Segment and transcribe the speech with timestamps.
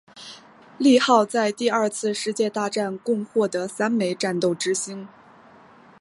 [0.79, 5.07] 利号在第二次世界大战共获得三枚战斗之星。